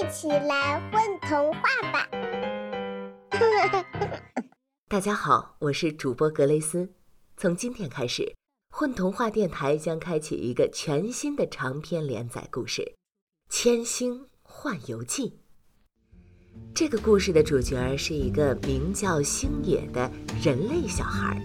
[0.00, 1.60] 一起来混童话
[1.92, 2.08] 吧！
[4.88, 6.94] 大家好，我是主播格雷斯。
[7.36, 8.34] 从今天开始，
[8.74, 12.80] 混童话电台将开启一个全新的长篇连载故事
[13.50, 15.28] 《千星幻游记》。
[16.74, 20.10] 这个故事的主角是一个名叫星野的
[20.42, 21.38] 人类小孩。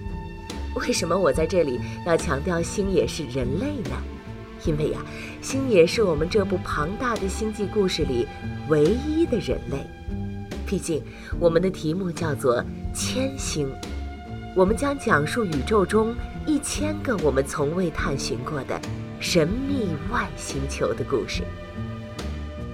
[0.78, 1.78] 为什么我在这里
[2.08, 4.02] 要强调星野是人类呢？
[4.66, 5.00] 因为呀，
[5.42, 8.28] 星野是我们这部庞大的星际故事里
[8.68, 9.78] 唯一的人类。
[10.66, 11.02] 毕竟，
[11.40, 13.70] 我们的题目叫做“千星”，
[14.58, 16.16] 我们将讲述宇宙中
[16.48, 18.80] 一千个我们从未探寻过的
[19.20, 21.44] 神秘外星球的故事。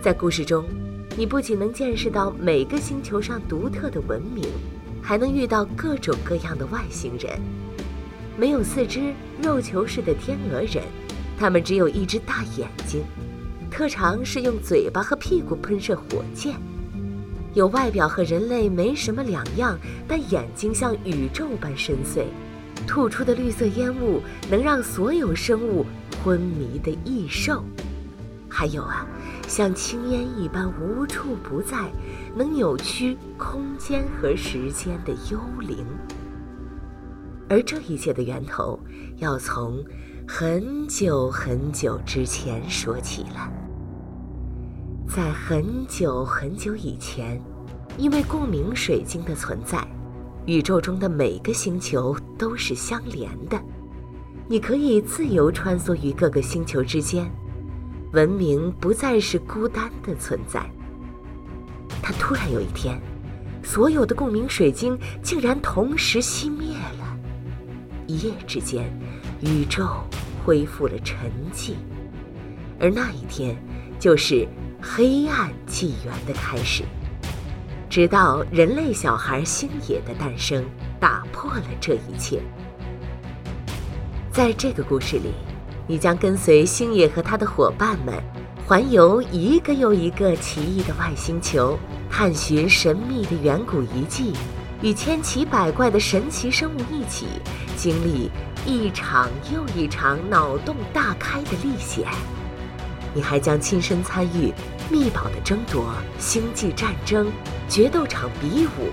[0.02, 0.64] 在故事中，
[1.18, 4.46] 你不仅能见识到每个星球上独特的文明，
[5.02, 7.38] 还能遇到各种各样的外星人。
[8.38, 9.14] 没有四肢、
[9.44, 10.82] 肉球式的天鹅人。
[11.42, 13.04] 他们只有一只大眼睛，
[13.72, 16.54] 特长是用嘴巴和屁股喷射火箭，
[17.56, 19.76] 有外表和人类没什么两样，
[20.08, 22.26] 但眼睛像宇宙般深邃，
[22.86, 24.22] 吐出的绿色烟雾
[24.52, 25.84] 能让所有生物
[26.24, 27.64] 昏迷的异兽，
[28.48, 29.08] 还有啊，
[29.48, 31.92] 像青烟一般无处不在，
[32.36, 35.84] 能扭曲空间和时间的幽灵。
[37.50, 38.80] 而这一切的源头，
[39.18, 39.84] 要从。
[40.28, 43.52] 很久很久之前说起了，
[45.08, 47.42] 在很久很久以前，
[47.98, 49.86] 因为共鸣水晶的存在，
[50.46, 53.60] 宇宙中的每个星球都是相连的，
[54.48, 57.30] 你可以自由穿梭于各个星球之间，
[58.14, 60.64] 文明不再是孤单的存在。
[62.02, 63.00] 但突然有一天，
[63.64, 67.01] 所有的共鸣水晶竟然同时熄灭了，
[68.12, 68.92] 一夜之间，
[69.40, 69.88] 宇宙。
[70.44, 71.74] 恢复了沉寂，
[72.80, 73.56] 而那一天
[74.00, 74.48] 就是
[74.82, 76.84] 黑暗纪元的开始。
[77.88, 80.66] 直到人类小孩星野的诞生，
[81.00, 82.42] 打破了这一切。
[84.32, 85.32] 在这个故事里，
[85.86, 88.16] 你将跟随星野和他的伙伴们，
[88.66, 91.78] 环游一个又一个奇异的外星球，
[92.10, 94.34] 探寻神秘的远古遗迹，
[94.82, 97.28] 与千奇百怪的神奇生物一起
[97.78, 98.30] 经历。
[98.64, 102.08] 一场又一场脑洞大开的历险，
[103.12, 104.54] 你还将亲身参与
[104.88, 107.32] 秘宝的争夺、星际战争、
[107.68, 108.92] 决斗场比武，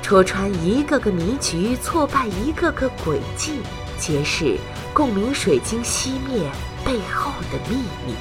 [0.00, 3.58] 戳穿一个个迷局，挫败一个个诡计，
[3.98, 4.56] 揭示
[4.94, 6.50] 共鸣水晶熄灭
[6.82, 8.14] 背后的秘密。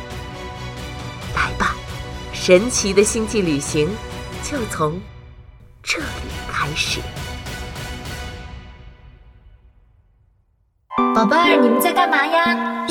[1.34, 1.74] 来吧，
[2.34, 3.88] 神奇的星际旅行
[4.44, 5.00] 就从
[5.82, 6.06] 这里
[6.76, 7.00] 始。
[11.16, 12.88] 宝贝儿，你们在干嘛呀？